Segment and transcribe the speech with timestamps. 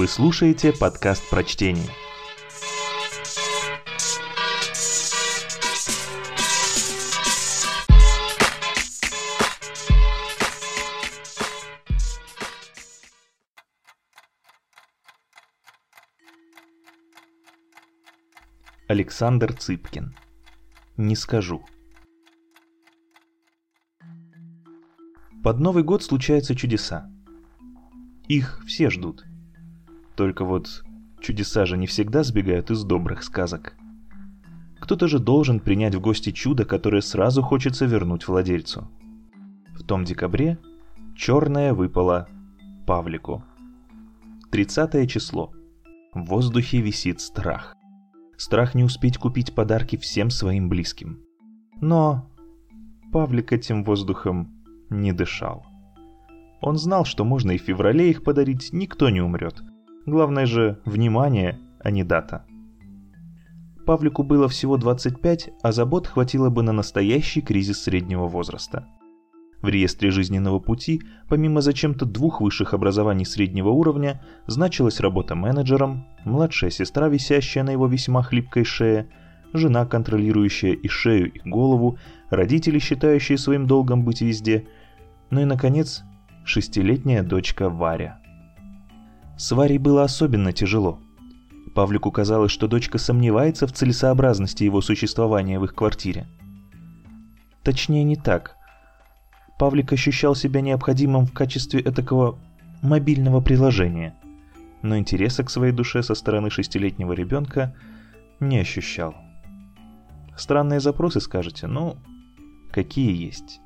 [0.00, 1.90] Вы слушаете подкаст прочтения.
[18.88, 20.16] Александр Цыпкин.
[20.96, 21.62] Не скажу.
[25.44, 27.06] Под Новый год случаются чудеса.
[28.28, 29.26] Их все ждут.
[30.20, 30.84] Только вот
[31.22, 33.74] чудеса же не всегда сбегают из добрых сказок.
[34.78, 38.86] Кто-то же должен принять в гости чудо, которое сразу хочется вернуть владельцу.
[39.72, 40.58] В том декабре
[41.16, 42.28] черное выпало
[42.86, 43.42] Павлику.
[44.50, 45.54] 30 число.
[46.12, 47.74] В воздухе висит страх.
[48.36, 51.20] Страх не успеть купить подарки всем своим близким.
[51.80, 52.30] Но
[53.10, 54.52] Павлик этим воздухом
[54.90, 55.64] не дышал.
[56.60, 59.62] Он знал, что можно и в феврале их подарить, никто не умрет.
[60.06, 62.44] Главное же внимание, а не дата.
[63.86, 68.86] Павлику было всего 25, а забот хватило бы на настоящий кризис среднего возраста.
[69.62, 76.70] В реестре жизненного пути, помимо зачем-то двух высших образований среднего уровня, значилась работа менеджером, младшая
[76.70, 79.08] сестра, висящая на его весьма хлипкой шее,
[79.52, 81.98] жена, контролирующая и шею, и голову,
[82.30, 84.66] родители, считающие своим долгом быть везде–
[85.30, 86.02] ну и, наконец,
[86.44, 88.19] шестилетняя дочка Варя.
[89.40, 91.00] С Варей было особенно тяжело.
[91.74, 96.26] Павлику казалось, что дочка сомневается в целесообразности его существования в их квартире.
[97.62, 98.58] Точнее, не так.
[99.58, 102.38] Павлик ощущал себя необходимым в качестве этакого
[102.82, 104.14] мобильного приложения,
[104.82, 107.74] но интереса к своей душе со стороны шестилетнего ребенка
[108.40, 109.14] не ощущал.
[110.36, 111.96] Странные запросы, скажете, ну,
[112.70, 113.62] какие есть.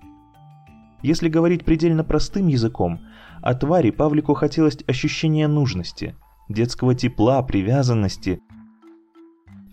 [1.03, 3.01] Если говорить предельно простым языком,
[3.45, 6.17] от твари Павлику хотелось ощущения нужности,
[6.49, 8.41] детского тепла, привязанности.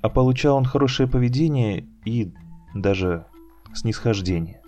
[0.02, 2.34] А получал он хорошее поведение и
[2.76, 3.28] даже
[3.74, 4.62] снисхождение.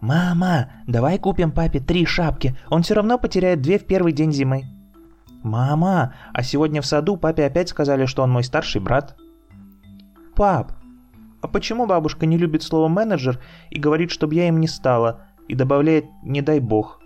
[0.00, 4.62] «Мама, давай купим папе три шапки, он все равно потеряет две в первый день зимы».
[5.42, 9.16] «Мама, а сегодня в саду папе опять сказали, что он мой старший брат».
[10.36, 10.72] «Пап,
[11.40, 13.40] а почему бабушка не любит слово «менеджер»
[13.70, 17.01] и говорит, чтобы я им не стала, и добавляет «не дай бог».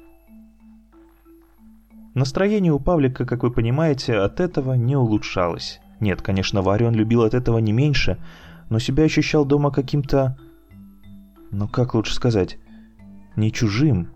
[2.17, 5.81] Настроение у Павлика, как вы понимаете, от этого не улучшалось.
[6.01, 8.17] Нет, конечно, Варю он любил от этого не меньше,
[8.71, 10.35] но себя ощущал дома каким-то...
[11.51, 12.57] Ну как лучше сказать?
[13.37, 14.09] Не чужим.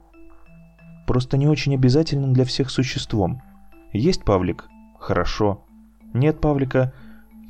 [1.06, 3.42] Просто не очень обязательным для всех существом.
[3.92, 4.66] Есть Павлик?
[4.98, 5.66] Хорошо.
[6.14, 6.94] Нет Павлика?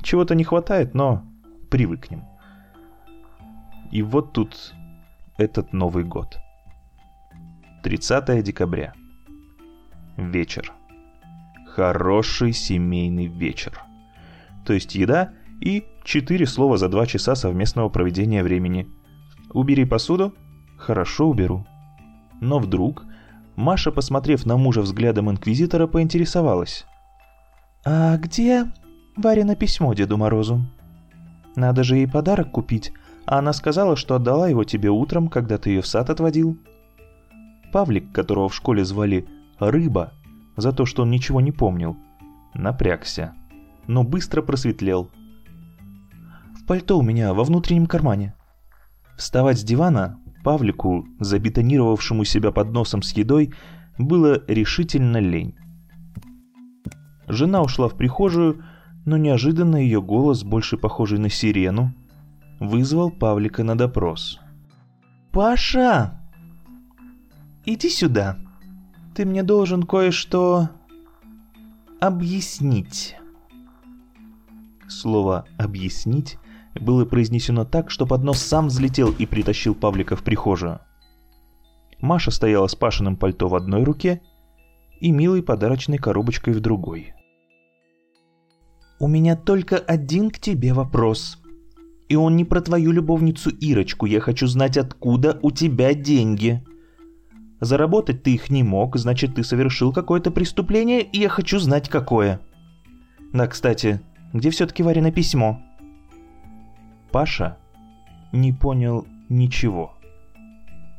[0.03, 1.22] Чего-то не хватает, но
[1.71, 2.25] привыкнем.
[3.93, 4.75] И вот тут
[5.39, 6.41] этот Новый год.
[7.84, 8.94] 30 декабря.
[10.21, 10.75] Вечер.
[11.67, 13.81] Хороший семейный вечер.
[14.67, 15.33] То есть еда
[15.63, 18.87] и четыре слова за два часа совместного проведения времени.
[19.55, 20.35] Убери посуду?
[20.77, 21.67] Хорошо уберу.
[22.41, 23.05] Но вдруг
[23.57, 26.85] Маша, посмотрев на мужа взглядом инквизитора, поинтересовалась.
[27.87, 28.71] «А где
[29.17, 30.67] Варина письмо Деду Морозу?
[31.57, 32.93] Надо же ей подарок купить,
[33.25, 36.59] а она сказала, что отдала его тебе утром, когда ты ее в сад отводил».
[37.73, 39.27] Павлик, которого в школе звали
[39.60, 40.15] Рыба,
[40.56, 41.97] за то, что он ничего не помнил,
[42.54, 43.34] напрягся,
[43.87, 45.10] но быстро просветлел.
[46.54, 48.34] «В пальто у меня во внутреннем кармане».
[49.16, 53.53] Вставать с дивана Павлику, забетонировавшему себя под носом с едой,
[53.98, 55.54] было решительно лень.
[57.28, 58.65] Жена ушла в прихожую,
[59.04, 61.92] но неожиданно ее голос, больше похожий на сирену,
[62.59, 64.41] вызвал Павлика на допрос.
[65.32, 66.21] «Паша!»
[67.65, 68.37] иди сюда.
[69.15, 70.71] Ты мне должен кое-что
[72.00, 73.16] объяснить.
[74.88, 76.38] Слово «объяснить»
[76.75, 80.80] было произнесено так, что поднос сам взлетел и притащил Павлика в прихожую.
[82.01, 84.22] Маша стояла с Пашиным пальто в одной руке
[85.01, 87.13] и милой подарочной коробочкой в другой.
[88.98, 91.39] «У меня только один к тебе вопрос.
[92.09, 94.06] И он не про твою любовницу Ирочку.
[94.06, 96.65] Я хочу знать, откуда у тебя деньги».
[97.60, 102.41] Заработать ты их не мог, значит, ты совершил какое-то преступление, и я хочу знать, какое.
[103.33, 104.01] Да, кстати,
[104.33, 105.60] где все-таки Варина письмо?
[107.12, 107.59] Паша
[108.33, 109.95] не понял ничего.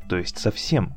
[0.08, 0.94] То есть совсем.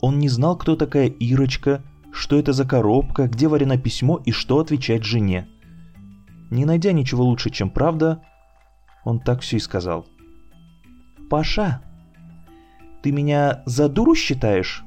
[0.00, 1.82] Он не знал, кто такая Ирочка,
[2.12, 5.48] что это за коробка, где Варина письмо и что отвечать жене.
[6.50, 8.22] Не найдя ничего лучше, чем правда,
[9.04, 10.06] он так все и сказал.
[11.28, 11.82] «Паша,
[13.02, 14.84] ты меня за дуру считаешь?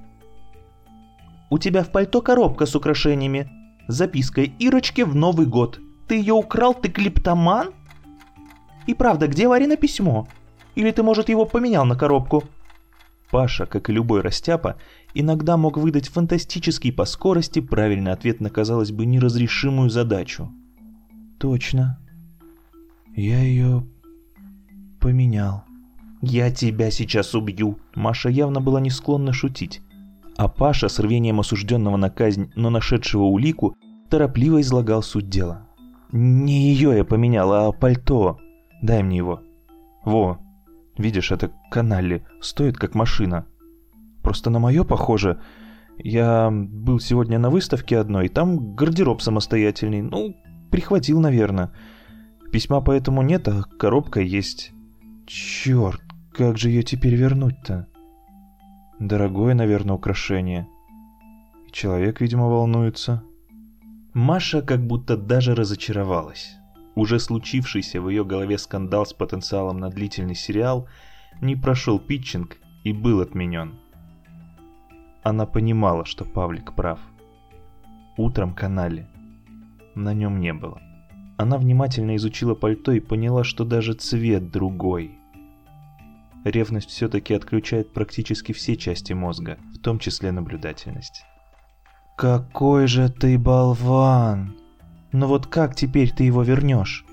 [1.50, 3.50] У тебя в пальто коробка с украшениями.
[3.88, 5.80] запиской Ирочке в Новый год.
[6.08, 7.70] Ты ее украл, ты клептоман?
[8.88, 10.28] И правда, где Варина письмо?
[10.76, 12.44] Или ты, может, его поменял на коробку?»
[13.32, 14.78] Паша, как и любой растяпа,
[15.14, 20.52] иногда мог выдать фантастический по скорости правильный ответ на, казалось бы, неразрешимую задачу.
[21.40, 22.00] «Точно.
[23.16, 23.86] Я ее
[25.00, 25.64] поменял».
[26.28, 29.82] «Я тебя сейчас убью!» Маша явно была не склонна шутить.
[30.38, 33.78] А Паша с рвением осужденного на казнь, но нашедшего улику,
[34.10, 35.68] торопливо излагал суть дела.
[36.12, 38.40] «Не ее я поменял, а пальто.
[38.82, 39.42] Дай мне его».
[40.04, 40.40] «Во,
[40.98, 43.46] видишь, это каналли, стоит как машина.
[44.24, 45.40] Просто на мое похоже.
[46.00, 50.02] Я был сегодня на выставке одной, там гардероб самостоятельный.
[50.02, 50.36] Ну,
[50.72, 51.72] прихватил, наверное.
[52.52, 54.72] Письма поэтому нет, а коробка есть.
[55.28, 56.02] Черт,
[56.36, 57.88] как же ее теперь вернуть-то?
[59.00, 60.68] Дорогое, наверное, украшение.
[61.72, 63.24] человек, видимо, волнуется.
[64.14, 66.56] Маша как будто даже разочаровалась.
[66.96, 70.88] Уже случившийся в ее голове скандал с потенциалом на длительный сериал
[71.42, 73.76] не прошел питчинг и был отменен.
[75.24, 77.00] Она понимала, что Павлик прав.
[78.18, 79.08] Утром канале.
[79.96, 80.82] На нем не было.
[81.38, 85.18] Она внимательно изучила пальто и поняла, что даже цвет другой–
[86.46, 91.24] Ревность все-таки отключает практически все части мозга, в том числе наблюдательность.
[92.16, 94.56] «Какой же ты болван!
[95.12, 97.04] Ну вот как теперь ты его вернешь?»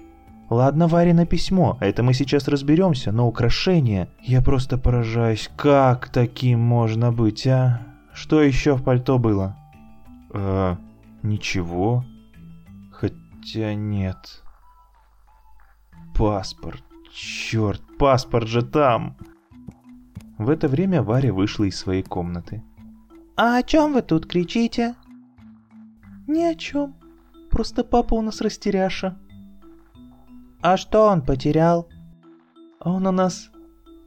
[0.51, 4.11] Ладно, Варя письмо, а это мы сейчас разберемся, но украшение...
[4.21, 7.81] Я просто поражаюсь, как таким можно быть, а?
[8.13, 9.57] Что еще в пальто было?
[10.35, 10.77] Э,
[11.23, 12.05] ничего.
[12.91, 14.43] Хотя нет.
[16.15, 16.85] Паспорт.
[17.13, 19.17] Черт, паспорт же там!»
[20.39, 22.63] В это время Варя вышла из своей комнаты.
[23.37, 24.95] «А о чем вы тут кричите?»
[26.27, 26.95] «Ни о чем.
[27.51, 29.19] Просто папа у нас растеряша».
[30.63, 31.89] «А что он потерял?»
[32.81, 33.51] «Он у нас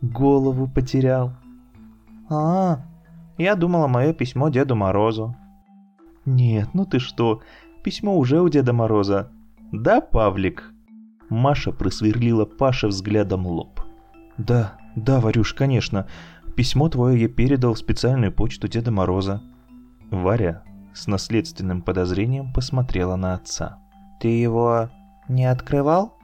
[0.01, 1.33] голову потерял».
[2.29, 2.85] «А,
[3.37, 5.35] я думала, мое письмо Деду Морозу».
[6.25, 7.41] «Нет, ну ты что,
[7.83, 9.31] письмо уже у Деда Мороза.
[9.71, 10.74] Да, Павлик?»
[11.29, 13.81] Маша просверлила Паше взглядом лоб.
[14.37, 16.07] «Да, да, Варюш, конечно.
[16.55, 19.41] Письмо твое я передал в специальную почту Деда Мороза».
[20.11, 20.63] Варя
[20.93, 23.79] с наследственным подозрением посмотрела на отца.
[24.19, 24.89] «Ты его
[25.27, 26.17] не открывал?»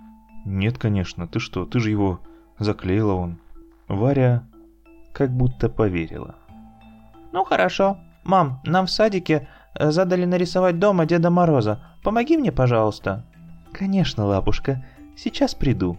[0.46, 1.28] «Нет, конечно.
[1.28, 2.20] Ты что, ты же его
[2.60, 3.40] заклеила он».
[3.88, 4.44] Варя
[5.14, 6.36] как будто поверила.
[7.32, 7.98] «Ну хорошо.
[8.24, 11.80] Мам, нам в садике э, задали нарисовать дома Деда Мороза.
[12.04, 13.26] Помоги мне, пожалуйста».
[13.74, 14.86] «Конечно, лапушка.
[15.16, 15.98] Сейчас приду».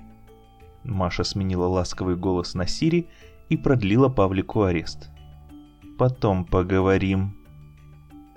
[0.84, 3.08] Маша сменила ласковый голос на Сири
[3.48, 5.10] и продлила Павлику арест.
[5.98, 7.36] «Потом поговорим».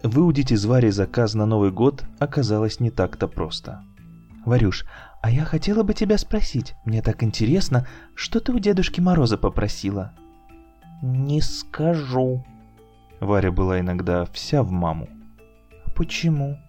[0.03, 3.83] Выудить из Вари заказ на Новый год оказалось не так-то просто.
[4.45, 4.85] «Варюш,
[5.23, 6.75] а я хотела бы тебя спросить.
[6.85, 10.13] Мне так интересно, что ты у Дедушки Мороза попросила?»
[11.01, 12.45] «Не скажу».
[13.19, 15.09] Варя была иногда вся в маму.
[15.95, 16.59] «Почему?»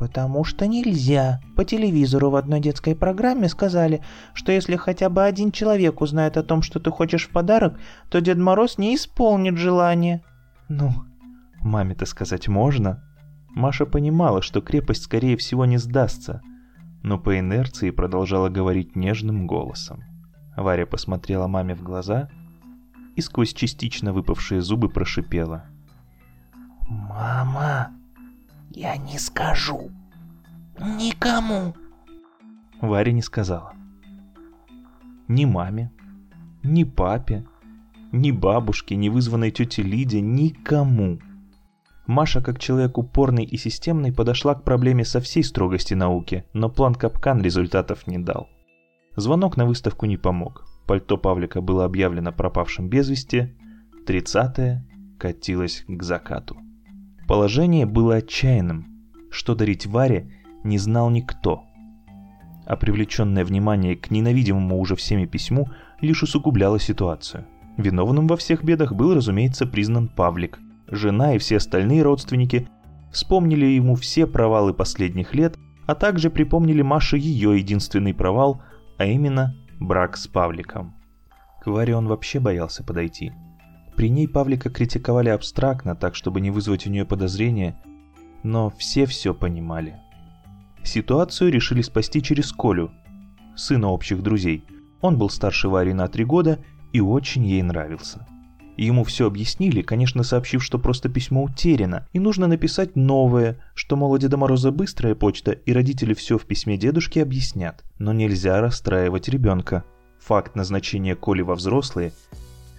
[0.00, 1.42] «Потому что нельзя.
[1.56, 4.02] По телевизору в одной детской программе сказали,
[4.32, 8.22] что если хотя бы один человек узнает о том, что ты хочешь в подарок, то
[8.22, 10.22] Дед Мороз не исполнит желание».
[10.70, 10.90] «Ну,
[11.60, 13.04] маме-то сказать можно?»
[13.50, 16.40] Маша понимала, что крепость скорее всего не сдастся,
[17.02, 20.02] но по инерции продолжала говорить нежным голосом.
[20.56, 22.30] Варя посмотрела маме в глаза
[23.16, 25.66] и сквозь частично выпавшие зубы прошипела.
[26.88, 27.99] «Мама!»
[28.70, 29.90] Я не скажу.
[30.78, 31.74] Никому.
[32.80, 33.74] Варя не сказала.
[35.28, 35.92] Ни маме,
[36.62, 37.44] ни папе,
[38.12, 41.18] ни бабушке, ни вызванной тете Лиде, никому.
[42.06, 46.94] Маша, как человек упорный и системный, подошла к проблеме со всей строгости науки, но план
[46.94, 48.48] капкан результатов не дал.
[49.16, 50.64] Звонок на выставку не помог.
[50.86, 53.56] Пальто Павлика было объявлено пропавшим без вести.
[54.06, 54.86] Тридцатое
[55.18, 56.56] катилось к закату.
[57.30, 58.88] Положение было отчаянным.
[59.30, 60.32] Что дарить Варе,
[60.64, 61.62] не знал никто.
[62.66, 65.68] А привлеченное внимание к ненавидимому уже всеми письму
[66.00, 67.46] лишь усугубляло ситуацию.
[67.76, 70.58] Виновным во всех бедах был, разумеется, признан Павлик.
[70.88, 72.68] Жена и все остальные родственники
[73.12, 75.56] вспомнили ему все провалы последних лет,
[75.86, 78.60] а также припомнили Маше ее единственный провал,
[78.98, 80.96] а именно брак с Павликом.
[81.62, 83.32] К Варе он вообще боялся подойти–
[84.00, 87.76] при ней Павлика критиковали абстрактно, так чтобы не вызвать у нее подозрения,
[88.42, 90.00] но все все понимали.
[90.82, 92.92] Ситуацию решили спасти через Колю,
[93.54, 94.64] сына общих друзей.
[95.02, 96.60] Он был старше Вари на три года
[96.94, 98.26] и очень ей нравился.
[98.78, 104.16] Ему все объяснили, конечно, сообщив, что просто письмо утеряно, и нужно написать новое, что, мол,
[104.16, 107.84] Деда Мороза быстрая почта, и родители все в письме дедушки объяснят.
[107.98, 109.84] Но нельзя расстраивать ребенка.
[110.20, 112.14] Факт назначения Коли во взрослые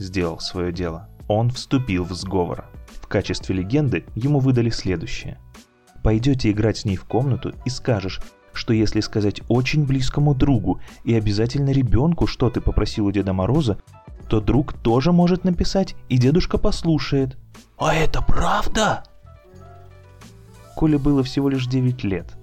[0.01, 1.08] сделал свое дело.
[1.28, 2.66] Он вступил в сговор.
[3.01, 5.38] В качестве легенды ему выдали следующее.
[6.04, 8.22] Пойдете играть с ней в комнату и скажешь,
[8.54, 13.78] что если сказать очень близкому другу и обязательно ребенку, что ты попросил у Деда Мороза,
[14.28, 17.38] то друг тоже может написать, и дедушка послушает.
[17.78, 19.04] «А это правда?»
[20.75, 22.38] Коле было всего лишь 9 лет.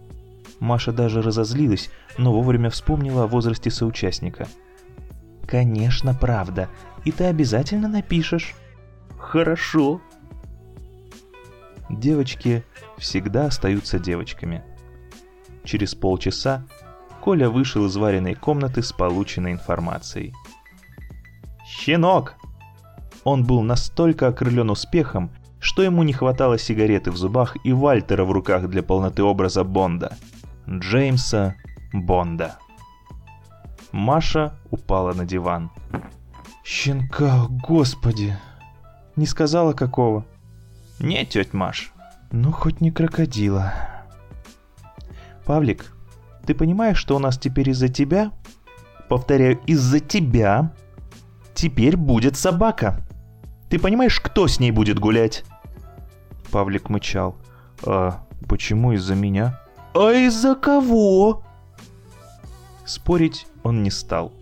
[0.61, 4.49] Маша даже разозлилась, но вовремя вспомнила о возрасте соучастника.
[5.47, 6.69] «Конечно, правда.
[7.05, 8.55] И ты обязательно напишешь».
[9.19, 10.01] «Хорошо».
[11.91, 12.65] Девочки
[12.99, 14.63] всегда остаются девочками.
[15.65, 16.67] Через полчаса
[17.23, 20.35] Коля вышел из вареной комнаты с полученной информацией–
[21.69, 22.35] «Щенок!»
[23.25, 28.33] Он был настолько окрылен успехом, что ему не хватало сигареты в зубах и Вальтера в
[28.33, 30.17] руках для полноты образа Бонда.
[30.69, 31.57] Джеймса
[31.93, 32.57] Бонда.
[33.93, 35.71] Маша упала на диван.
[36.65, 38.37] «Щенка, господи!»
[39.19, 40.25] «Не сказала какого?»
[41.01, 41.93] «Нет, тетя Маш».
[42.31, 43.75] «Ну, хоть не крокодила».
[45.45, 45.93] «Павлик,
[46.47, 48.31] ты понимаешь, что у нас теперь из-за тебя?»
[49.09, 50.73] «Повторяю, из-за тебя
[51.53, 53.05] теперь будет собака.
[53.69, 55.45] Ты понимаешь, кто с ней будет гулять?»
[56.53, 57.35] Павлик мычал.
[57.85, 59.61] «А почему из-за меня?»
[59.95, 61.43] «А из-за кого?»
[62.85, 64.33] Спорить он не стал.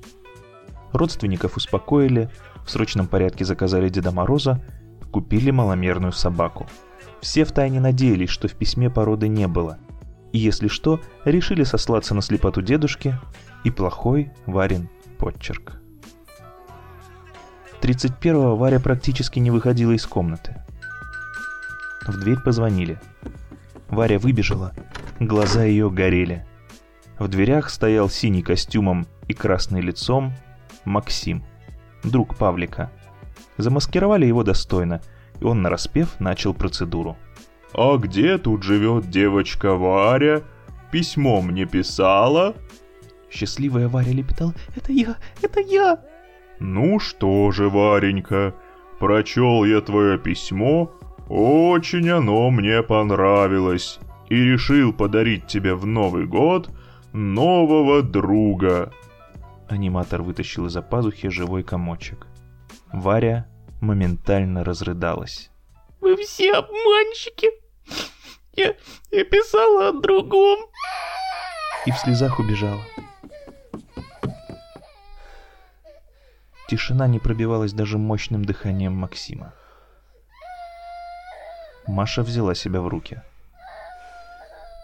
[0.92, 2.30] Родственников успокоили,
[2.64, 4.60] в срочном порядке заказали Деда Мороза,
[5.10, 6.66] купили маломерную собаку.
[7.20, 9.78] Все втайне надеялись, что в письме породы не было.
[10.32, 13.18] И если что, решили сослаться на слепоту дедушки
[13.64, 14.88] и плохой Варин
[15.18, 15.80] подчерк.
[17.80, 20.56] 31-го Варя практически не выходила из комнаты.
[22.06, 23.00] В дверь позвонили.
[23.88, 24.72] Варя выбежала,
[25.20, 26.46] глаза ее горели.
[27.18, 30.34] В дверях стоял синий костюмом и красный лицом
[30.86, 31.44] Максим,
[32.02, 32.90] друг Павлика.
[33.58, 35.02] Замаскировали его достойно,
[35.40, 37.16] и он нараспев начал процедуру.
[37.74, 40.42] «А где тут живет девочка Варя?
[40.90, 42.54] Письмо мне писала?»
[43.30, 45.16] Счастливая Варя лепетала «Это я!
[45.42, 45.98] Это я!»
[46.58, 48.54] «Ну что же, Варенька,
[48.98, 50.90] прочел я твое письмо,
[51.28, 53.98] очень оно мне понравилось,
[54.30, 56.70] и решил подарить тебе в Новый год
[57.12, 58.92] нового друга».
[59.68, 62.26] Аниматор вытащил из-за пазухи живой комочек.
[62.92, 63.46] Варя
[63.80, 65.50] моментально разрыдалась.
[66.00, 67.48] «Вы все обманщики!
[68.54, 68.74] Я,
[69.10, 70.60] я писала о другом!»
[71.84, 72.80] И в слезах убежала.
[76.68, 79.52] Тишина не пробивалась даже мощным дыханием Максима.
[81.86, 83.22] Маша взяла себя в руки.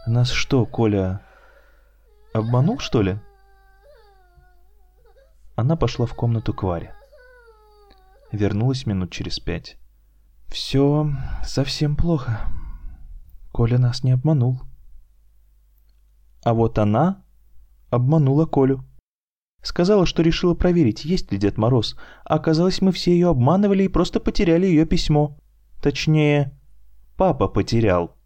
[0.07, 1.21] «Нас что, Коля,
[2.33, 3.19] обманул, что ли?»
[5.55, 6.95] Она пошла в комнату к Варе.
[8.31, 9.77] Вернулась минут через пять.
[10.49, 11.11] «Все
[11.45, 12.41] совсем плохо.
[13.53, 14.63] Коля нас не обманул».
[16.43, 17.23] А вот она
[17.91, 18.85] обманула Колю.
[19.63, 23.89] Сказала, что решила проверить, есть ли Дед Мороз, а оказалось, мы все ее обманывали и
[23.89, 25.39] просто потеряли ее письмо.
[25.81, 26.59] Точнее,
[27.17, 28.17] папа потерял.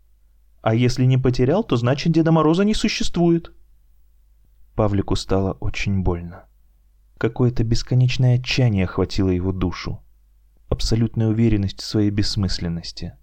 [0.63, 3.53] А если не потерял, то значит Деда Мороза не существует.
[4.75, 6.46] Павлику стало очень больно.
[7.19, 10.03] Какое-то бесконечное отчаяние охватило его душу.
[10.69, 13.15] Абсолютная уверенность в своей бессмысленности.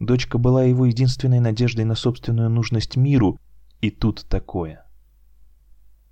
[0.00, 3.38] Дочка была его единственной надеждой на собственную нужность миру,
[3.80, 4.84] и тут такое.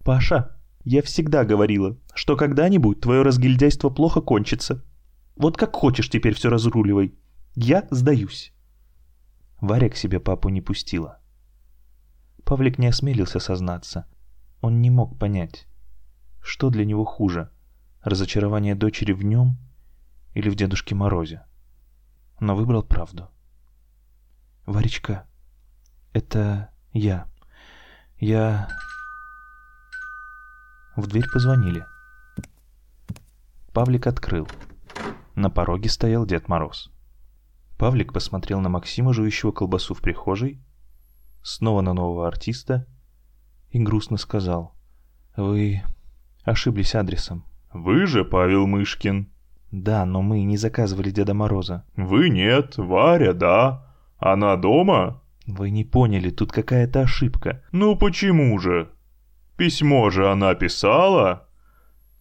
[0.04, 4.82] «Паша!» Я всегда говорила, что когда-нибудь твое разгильдяйство плохо кончится.
[5.36, 7.14] Вот как хочешь теперь все разруливай.
[7.54, 8.54] Я сдаюсь.
[9.60, 11.20] Варя к себе папу не пустила.
[12.44, 14.06] Павлик не осмелился сознаться.
[14.62, 15.66] Он не мог понять,
[16.42, 17.50] что для него хуже,
[18.02, 19.58] разочарование дочери в нем
[20.34, 21.44] или в Дедушке Морозе.
[22.40, 23.28] Но выбрал правду.
[24.66, 25.26] «Варечка,
[26.12, 27.26] это я.
[28.18, 28.68] Я...»
[30.96, 31.84] В дверь позвонили.
[33.72, 34.48] Павлик открыл.
[35.34, 36.90] На пороге стоял Дед Мороз.
[37.78, 40.62] Павлик посмотрел на Максима, жующего колбасу в прихожей,
[41.42, 42.86] снова на нового артиста
[43.70, 44.74] и грустно сказал.
[45.36, 45.82] «Вы
[46.44, 47.44] ошиблись адресом».
[47.72, 49.28] «Вы же Павел Мышкин».
[49.70, 51.84] «Да, но мы не заказывали Деда Мороза».
[51.96, 53.86] «Вы нет, Варя, да.
[54.18, 57.62] Она дома?» «Вы не поняли, тут какая-то ошибка».
[57.72, 58.90] «Ну почему же?»
[59.60, 61.46] Письмо же она писала.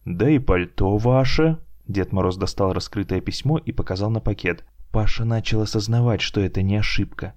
[0.04, 1.56] Да и пальто ваше.
[1.88, 4.66] Дед Мороз достал раскрытое письмо и показал на пакет.
[4.92, 7.32] Паша начал осознавать, что это не ошибка.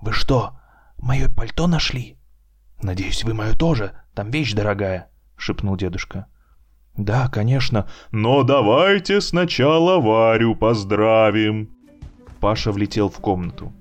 [0.00, 0.60] «Вы что,
[0.98, 2.16] мое пальто нашли?
[2.80, 5.10] Надеюсь, вы мое тоже, там вещь дорогая»,—
[5.40, 6.26] шепнул дедушка.
[6.96, 11.70] «Да, конечно, но давайте сначала Варю поздравим».
[12.40, 13.72] Паша влетел в комнату.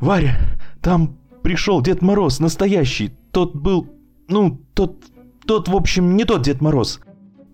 [0.00, 0.36] «Варя,
[0.80, 3.12] там пришел Дед Мороз, настоящий.
[3.30, 3.88] Тот был...
[4.28, 5.04] Ну, тот...
[5.46, 7.00] Тот, в общем, не тот Дед Мороз».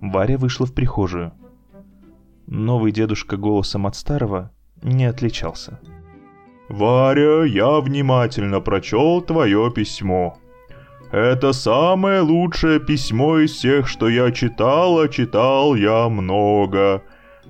[0.00, 1.32] Варя вышла в прихожую.
[2.46, 4.50] Новый дедушка голосом от старого
[4.82, 5.80] не отличался.
[6.68, 10.38] «Варя, я внимательно прочел твое письмо.
[11.10, 17.02] Это самое лучшее письмо из всех, что я читал, а читал я много.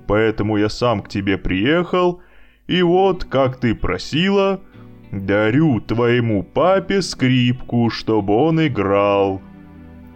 [0.06, 2.20] Поэтому я сам к тебе приехал,
[2.66, 4.60] и вот, как ты просила,
[5.10, 9.42] дарю твоему папе скрипку, чтобы он играл».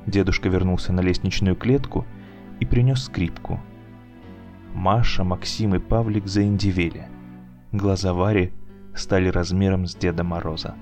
[0.07, 2.07] Дедушка вернулся на лестничную клетку
[2.61, 3.61] и принес скрипку–
[4.75, 7.07] Маша, Максим и Павлик заиндивели.
[7.73, 8.53] Глаза Вари
[8.95, 10.75] стали размером с Деда Мороза.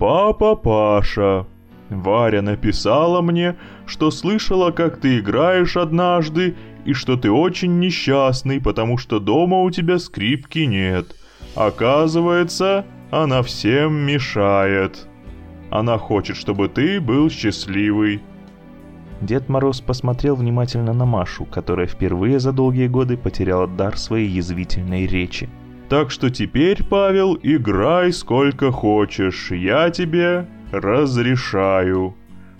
[0.00, 1.46] «Папа Паша,
[1.90, 8.96] Варя написала мне, что слышала, как ты играешь однажды, и что ты очень несчастный, потому
[8.96, 11.14] что дома у тебя скрипки нет.
[11.54, 15.06] Оказывается, она всем мешает.
[15.68, 18.22] Она хочет, чтобы ты был счастливый.
[19.20, 25.06] Дед Мороз посмотрел внимательно на Машу, которая впервые за долгие годы потеряла дар своей язвительной
[25.06, 25.50] речи.
[25.90, 32.14] «Так что теперь, Павел, играй сколько хочешь, я тебе разрешаю.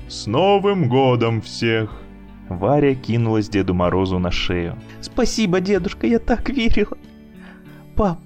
[0.08, 2.02] С Новым годом всех!»
[2.49, 4.76] Варя кинулась Деду Морозу на шею.
[5.00, 6.99] «Спасибо, дедушка, я так верила!»
[7.94, 8.18] «Пап,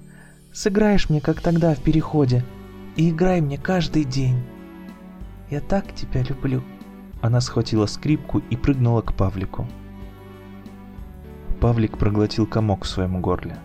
[0.51, 2.43] сыграешь мне, как тогда в Переходе,
[2.95, 4.41] и играй мне каждый день.
[5.51, 6.63] Я так тебя люблю!»
[7.21, 9.67] Она схватила скрипку и прыгнула к Павлику.
[11.61, 13.55] Павлик проглотил комок в своем горле.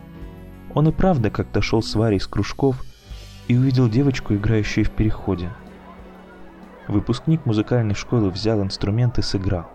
[0.74, 2.84] Он и правда как-то шел с Варей с кружков
[3.48, 5.50] и увидел девочку, играющую в переходе.
[6.86, 9.66] Выпускник музыкальной школы взял инструмент и сыграл.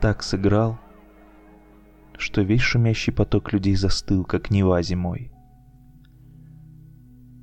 [0.00, 0.78] Так сыграл,
[2.16, 5.32] что весь шумящий поток людей застыл, как Нева зимой.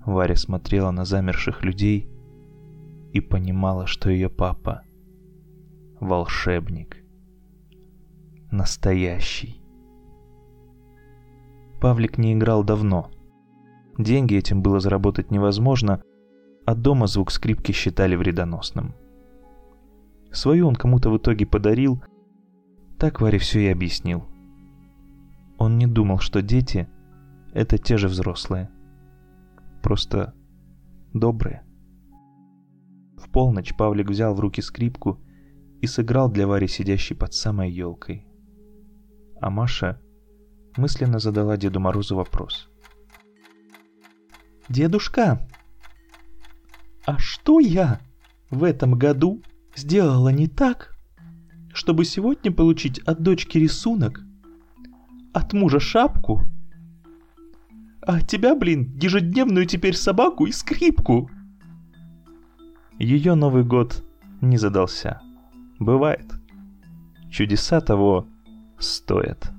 [0.06, 2.10] Варя смотрела на замерших людей
[3.12, 4.84] и понимала, что ее папа—
[6.00, 7.04] волшебник.
[8.52, 9.57] Настоящий.
[11.80, 13.10] Павлик не играл давно.
[13.98, 16.02] Деньги этим было заработать невозможно,
[16.66, 18.96] а дома звук скрипки считали вредоносным.
[20.32, 22.04] Свою он кому-то в итоге подарил,
[22.98, 24.26] так Варе все и объяснил.
[25.58, 26.88] Он не думал, что дети—
[27.54, 28.70] это те же взрослые.
[29.82, 30.34] Просто
[31.13, 31.63] добрые.
[33.18, 35.20] В полночь Павлик взял в руки скрипку
[35.82, 38.28] и сыграл для Вари, сидящей под самой елкой.
[39.40, 40.02] А Маша
[40.78, 42.70] мысленно задала Деду Морозу вопрос.
[44.70, 45.48] «Дедушка,
[47.06, 48.00] а что я
[48.50, 49.42] в этом году
[49.76, 50.96] сделала не так,
[51.74, 54.22] чтобы сегодня получить от дочки рисунок,
[55.34, 56.44] от мужа шапку,
[58.02, 61.30] а от тебя, блин, ежедневную теперь собаку и скрипку?»
[63.00, 64.04] Ее Новый год
[64.42, 65.22] не задался.
[65.80, 66.26] Бывает.
[67.30, 68.28] Чудеса того
[68.80, 69.52] стоят.